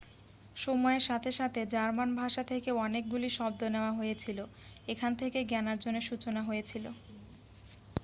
[0.55, 4.39] সময়ের সাথে সাথে জার্মান ভাষা থেকে অনেকগুলি শব্দ নেওয়া হয়েছিল
[4.87, 6.85] এখান থেকে জ্ঞানার্জনের সূচনা হয়েছিল